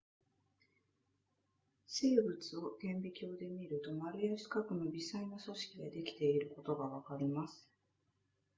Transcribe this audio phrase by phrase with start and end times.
[1.85, 7.69] 生物を顕微鏡で見ると丸や四角の微細な組織でできていることがわかります